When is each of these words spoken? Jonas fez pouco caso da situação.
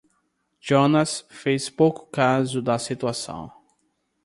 Jonas 0.59 1.27
fez 1.29 1.69
pouco 1.69 2.07
caso 2.07 2.59
da 2.59 2.79
situação. 2.79 3.51